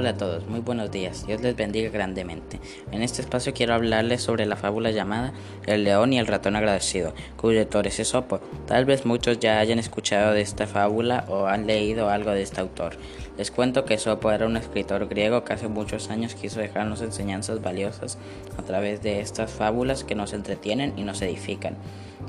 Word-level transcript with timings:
Hola 0.00 0.10
a 0.10 0.16
todos, 0.16 0.46
muy 0.46 0.60
buenos 0.60 0.90
días, 0.90 1.26
Dios 1.26 1.42
les 1.42 1.54
bendiga 1.54 1.90
grandemente. 1.90 2.58
En 2.90 3.02
este 3.02 3.20
espacio 3.20 3.52
quiero 3.52 3.74
hablarles 3.74 4.22
sobre 4.22 4.46
la 4.46 4.56
fábula 4.56 4.92
llamada 4.92 5.34
El 5.66 5.84
león 5.84 6.14
y 6.14 6.18
el 6.18 6.26
ratón 6.26 6.56
agradecido, 6.56 7.12
cuyo 7.36 7.60
autor 7.60 7.86
es 7.86 8.00
Esopo. 8.00 8.40
Tal 8.66 8.86
vez 8.86 9.04
muchos 9.04 9.40
ya 9.40 9.58
hayan 9.58 9.78
escuchado 9.78 10.32
de 10.32 10.40
esta 10.40 10.66
fábula 10.66 11.26
o 11.28 11.44
han 11.44 11.66
leído 11.66 12.08
algo 12.08 12.30
de 12.30 12.40
este 12.40 12.62
autor. 12.62 12.96
Les 13.36 13.50
cuento 13.50 13.84
que 13.84 13.92
Esopo 13.92 14.30
era 14.30 14.46
un 14.46 14.56
escritor 14.56 15.06
griego 15.06 15.44
que 15.44 15.52
hace 15.52 15.68
muchos 15.68 16.08
años 16.08 16.34
quiso 16.34 16.60
dejarnos 16.60 17.02
enseñanzas 17.02 17.60
valiosas 17.60 18.16
a 18.56 18.62
través 18.62 19.02
de 19.02 19.20
estas 19.20 19.50
fábulas 19.50 20.02
que 20.02 20.14
nos 20.14 20.32
entretienen 20.32 20.94
y 20.96 21.04
nos 21.04 21.20
edifican. 21.20 21.76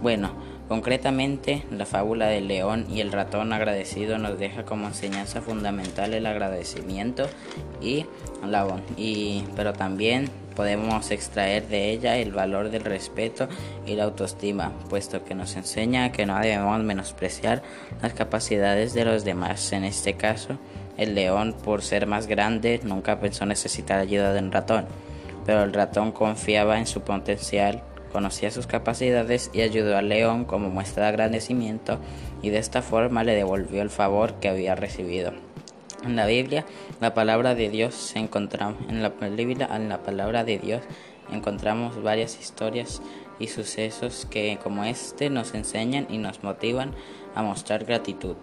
Bueno, 0.02 0.32
concretamente 0.68 1.64
la 1.70 1.86
fábula 1.86 2.28
del 2.28 2.48
león 2.48 2.86
y 2.90 3.02
el 3.02 3.12
ratón 3.12 3.54
agradecido 3.54 4.18
nos 4.18 4.40
deja 4.40 4.64
como 4.64 4.88
enseñanza 4.88 5.42
fundamental 5.42 6.14
el 6.14 6.26
agradecimiento 6.26 7.28
y 7.82 8.06
la 8.46 8.66
y 8.98 9.44
pero 9.56 9.74
también 9.74 10.30
podemos 10.56 11.12
extraer 11.12 11.68
de 11.68 11.92
ella 11.92 12.18
el 12.18 12.32
valor 12.32 12.70
del 12.70 12.84
respeto 12.84 13.48
y 13.86 13.96
la 13.96 14.06
autoestima, 14.06 14.72
puesto 14.90 15.24
que 15.24 15.36
nos 15.36 15.56
enseña 15.56 16.12
que 16.12 16.26
no 16.26 16.40
debemos 16.40 16.82
menospreciar 16.84 17.62
las 18.02 18.14
capacidades 18.14 18.94
de 18.94 19.06
los 19.06 19.24
demás. 19.24 19.72
En 19.74 19.84
este 19.84 20.14
caso, 20.14 20.58
el 20.98 21.16
león, 21.16 21.56
por 21.64 21.82
ser 21.82 22.06
más 22.08 22.28
grande, 22.28 22.80
nunca 22.84 23.20
pensó 23.20 23.46
necesitar 23.46 24.00
ayuda 24.00 24.34
de 24.34 24.40
un 24.40 24.52
ratón, 24.52 24.86
pero 25.46 25.64
el 25.64 25.74
ratón 25.74 26.12
confiaba 26.12 26.80
en 26.80 26.88
su 26.88 27.02
potencial 27.02 27.84
conocía 28.12 28.52
sus 28.52 28.68
capacidades 28.68 29.50
y 29.54 29.62
ayudó 29.62 29.98
al 29.98 30.10
león 30.10 30.46
como 30.46 30.70
muestra 30.70 31.04
de 31.04 31.10
agradecimiento 31.10 32.00
y 32.42 32.50
de 32.50 32.60
esta 32.60 32.82
forma 32.82 33.24
le 33.24 33.36
devolvió 33.36 33.82
el 33.82 33.90
favor 33.90 34.36
que 34.36 34.50
había 34.50 34.76
recibido. 34.76 35.34
En 36.04 36.16
la 36.16 36.26
Biblia, 36.26 36.66
la 37.00 37.14
palabra 37.14 37.54
de 37.54 37.70
Dios 37.70 38.16
en 38.16 38.30
la 39.02 39.10
Biblia, 39.10 39.70
en 39.76 39.90
la 39.90 40.04
palabra 40.04 40.44
de 40.44 40.58
Dios 40.58 40.82
encontramos 41.32 42.02
varias 42.02 42.40
historias 42.40 43.02
y 43.40 43.48
sucesos 43.48 44.28
que 44.30 44.60
como 44.64 44.84
este 44.84 45.30
nos 45.30 45.54
enseñan 45.54 46.08
y 46.10 46.18
nos 46.18 46.44
motivan 46.44 46.94
a 47.36 47.44
mostrar 47.44 47.86
gratitud, 47.86 48.36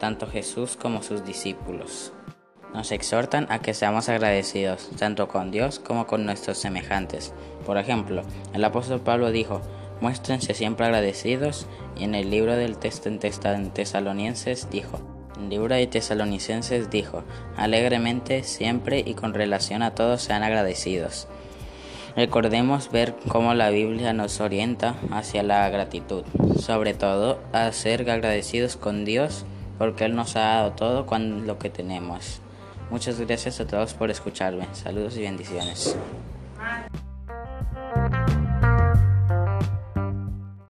tanto 0.00 0.26
Jesús 0.26 0.76
como 0.76 1.02
sus 1.02 1.24
discípulos. 1.24 2.12
Nos 2.74 2.90
exhortan 2.90 3.46
a 3.50 3.58
que 3.58 3.74
seamos 3.74 4.08
agradecidos 4.08 4.88
tanto 4.98 5.28
con 5.28 5.50
Dios 5.50 5.78
como 5.78 6.06
con 6.06 6.24
nuestros 6.24 6.58
semejantes. 6.58 7.32
Por 7.66 7.76
ejemplo, 7.76 8.22
el 8.54 8.64
apóstol 8.64 9.00
Pablo 9.00 9.30
dijo, 9.30 9.60
muéstrense 10.00 10.54
siempre 10.54 10.86
agradecidos 10.86 11.66
y 11.96 12.04
en 12.04 12.14
el 12.14 12.30
libro 12.30 12.56
del 12.56 12.78
texto 12.78 13.08
en 13.08 13.18
Tesalonicenses 13.18 14.70
dijo, 14.70 15.00
el 15.38 15.50
libro 15.50 15.74
de 15.74 15.86
Tesalonicenses 15.86 16.90
dijo, 16.90 17.24
alegremente 17.56 18.42
siempre 18.42 19.02
y 19.04 19.14
con 19.14 19.34
relación 19.34 19.82
a 19.82 19.94
todos 19.94 20.22
sean 20.22 20.42
agradecidos. 20.42 21.28
Recordemos 22.16 22.90
ver 22.90 23.14
cómo 23.28 23.54
la 23.54 23.70
Biblia 23.70 24.12
nos 24.12 24.40
orienta 24.40 24.96
hacia 25.10 25.42
la 25.42 25.68
gratitud, 25.70 26.24
sobre 26.58 26.94
todo 26.94 27.38
a 27.52 27.72
ser 27.72 28.10
agradecidos 28.10 28.76
con 28.76 29.04
Dios 29.04 29.46
porque 29.78 30.04
Él 30.04 30.14
nos 30.14 30.36
ha 30.36 30.40
dado 30.40 30.72
todo 30.72 31.06
con 31.06 31.46
lo 31.46 31.58
que 31.58 31.70
tenemos. 31.70 32.40
Muchas 32.92 33.18
gracias 33.18 33.58
a 33.58 33.66
todos 33.66 33.94
por 33.94 34.10
escucharme. 34.10 34.68
Saludos 34.74 35.16
y 35.16 35.22
bendiciones. 35.22 35.96